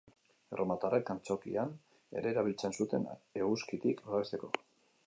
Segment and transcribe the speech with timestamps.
[0.55, 1.75] Erromatarrek, antzokian
[2.21, 3.07] ere erabiltzen zuten,
[3.45, 4.53] eguzkitik babesteko.